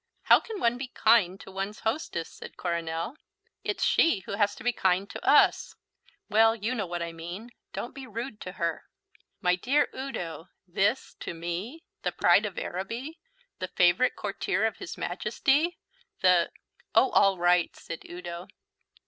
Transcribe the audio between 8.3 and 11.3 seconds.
to her." "My dear Udo, this